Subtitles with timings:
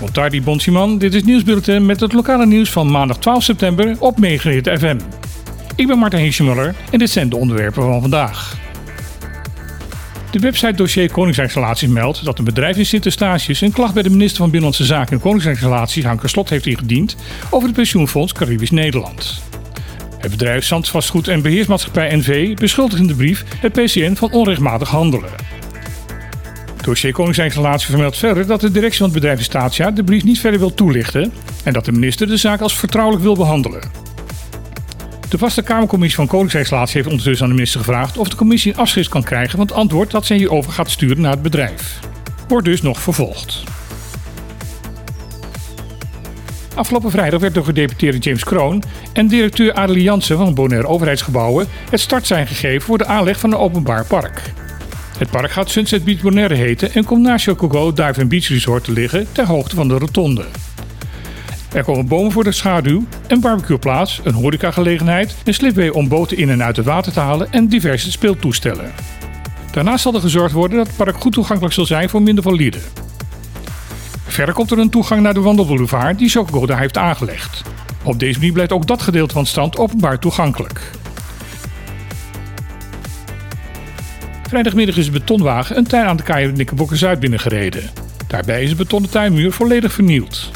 [0.00, 4.68] Montardi Bonsiman, dit is Nieuwsbulletin met het lokale nieuws van maandag 12 september op Megahit
[4.78, 4.98] FM.
[5.76, 8.56] Ik ben Martin Heesemuller en dit zijn de onderwerpen van vandaag.
[10.30, 14.36] De website dossier Koningsrijksrelaties meldt dat een bedrijf in Sint-Eustatius een klacht bij de minister
[14.36, 17.16] van Binnenlandse Zaken en Koningsrijksrelaties, Hanker Slot, heeft ingediend
[17.50, 19.42] over het pensioenfonds Caribisch Nederland.
[20.18, 25.51] Het bedrijf Zandsvastgoed en Beheersmaatschappij NV beschuldigt in de brief het PCN van onrechtmatig handelen.
[26.82, 30.60] Dossier Koningsrijksrelaties vermeldt verder dat de directie van het bedrijf Statia de brief niet verder
[30.60, 31.32] wil toelichten
[31.64, 33.80] en dat de minister de zaak als vertrouwelijk wil behandelen.
[35.28, 38.78] De vaste Kamercommissie van Koningsrijksrelaties heeft ondertussen aan de minister gevraagd of de commissie een
[38.78, 41.98] afschrift kan krijgen van het antwoord dat zij hierover gaat sturen naar het bedrijf.
[42.48, 43.62] Wordt dus nog vervolgd.
[46.74, 52.00] Afgelopen vrijdag werd door gedeputeerde James Kroon en directeur Adelie Jansen van Bonaire Overheidsgebouwen het
[52.00, 54.52] startsein gegeven voor de aanleg van een openbaar park.
[55.22, 58.92] Het park gaat Sunset Beach Bonaire heten en komt naast Chocogo Dive Beach Resort te
[58.92, 60.44] liggen ter hoogte van de rotonde.
[61.72, 66.50] Er komen bomen voor de schaduw, een barbecueplaats, een horecagelegenheid, een slipway om boten in
[66.50, 68.92] en uit het water te halen en diverse speeltoestellen.
[69.72, 72.78] Daarnaast zal er gezorgd worden dat het park goed toegankelijk zal zijn voor minder valide.
[74.26, 77.62] Verder komt er een toegang naar de wandelboulevard die Chocogo daar heeft aangelegd.
[78.02, 80.90] Op deze manier blijft ook dat gedeelte van het strand openbaar toegankelijk.
[84.52, 87.90] Vrijdagmiddag is een betonwagen een tuin aan de kaai Nikkerbokker Zuid binnengereden.
[88.26, 90.50] Daarbij is een betonnen tuinmuur volledig vernield.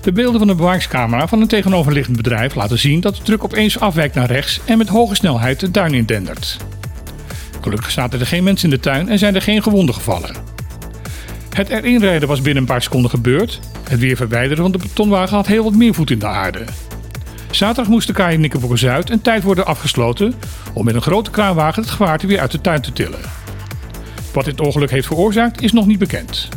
[0.00, 3.80] De beelden van de bewakingscamera van een tegenoverliggend bedrijf laten zien dat de truck opeens
[3.80, 6.56] afwijkt naar rechts en met hoge snelheid de tuin indendert.
[7.60, 10.34] Gelukkig zaten er geen mensen in de tuin en zijn er geen gewonden gevallen.
[11.54, 13.60] Het erin rijden was binnen een paar seconden gebeurd.
[13.88, 16.64] Het weer verwijderen van de betonwagen had heel wat meer voet in de aarde.
[17.54, 20.34] Zaterdag moest de kaai Nikkerbokker Zuid een tijd worden afgesloten
[20.72, 23.18] om met een grote kraanwagen het gevaarte weer uit de tuin te tillen.
[24.32, 26.48] Wat dit ongeluk heeft veroorzaakt is nog niet bekend.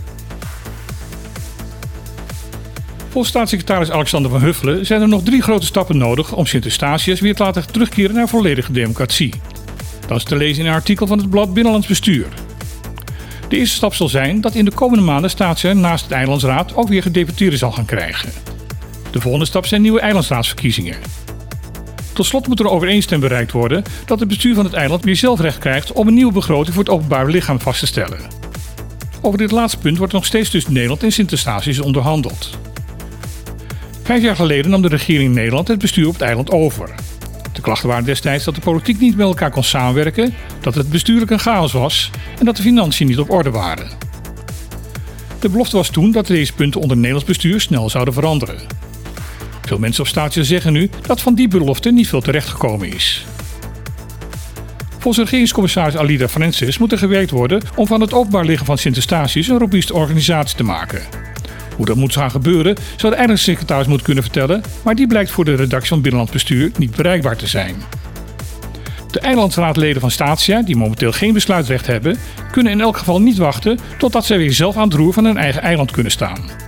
[3.10, 7.36] Volgens staatssecretaris Alexander van Huffelen zijn er nog drie grote stappen nodig om Sint-Eustatius weer
[7.36, 9.34] te laten terugkeren naar volledige democratie.
[10.08, 12.28] Dat is te lezen in een artikel van het blad Binnenlands Bestuur.
[13.48, 16.88] De eerste stap zal zijn dat in de komende maanden Statia naast het Eilandsraad ook
[16.88, 18.57] weer gedeputeerden zal gaan krijgen.
[19.18, 20.96] De volgende stap zijn nieuwe eilandsraadsverkiezingen.
[22.14, 25.40] Tot slot moet er overeenstemming bereikt worden dat het bestuur van het eiland weer zelf
[25.40, 28.20] recht krijgt om een nieuwe begroting voor het openbaar lichaam vast te stellen.
[29.22, 32.58] Over dit laatste punt wordt nog steeds tussen Nederland en Sint-Eustatius onderhandeld.
[34.04, 36.96] Vijf jaar geleden nam de regering in Nederland het bestuur op het eiland over.
[37.54, 41.32] De klachten waren destijds dat de politiek niet met elkaar kon samenwerken, dat het bestuurlijk
[41.32, 43.88] een chaos was en dat de financiën niet op orde waren.
[45.40, 48.87] De belofte was toen dat deze punten onder Nederlands bestuur snel zouden veranderen.
[49.68, 53.26] Veel mensen op staatje zeggen nu dat van die belofte niet veel terechtgekomen is.
[54.98, 59.48] Volgens regeringscommissaris Alida Francis moet er gewerkt worden om van het openbaar liggen van Sint-Eustatius
[59.48, 61.02] een robuuste organisatie te maken.
[61.76, 65.46] Hoe dat moet gaan gebeuren zou de eindelijke moeten kunnen vertellen, maar die blijkt voor
[65.46, 67.76] de redactie van Binnenland Bestuur niet bereikbaar te zijn.
[69.12, 72.18] De eilandsraadleden van Statia, die momenteel geen besluitrecht hebben,
[72.52, 75.38] kunnen in elk geval niet wachten totdat zij weer zelf aan het roer van hun
[75.38, 76.67] eigen eiland kunnen staan.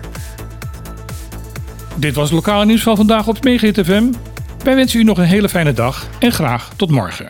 [2.00, 4.12] Dit was het lokale nieuws van vandaag op Megahit FM.
[4.64, 7.30] Wij wensen u nog een hele fijne dag en graag tot morgen.